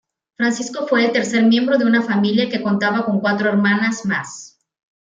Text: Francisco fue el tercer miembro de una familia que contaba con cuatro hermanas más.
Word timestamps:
Francisco 0.35 0.87
fue 0.87 1.05
el 1.05 1.11
tercer 1.11 1.43
miembro 1.45 1.77
de 1.77 1.85
una 1.85 2.01
familia 2.01 2.49
que 2.49 2.63
contaba 2.63 3.05
con 3.05 3.19
cuatro 3.19 3.49
hermanas 3.49 4.03
más. 4.03 4.57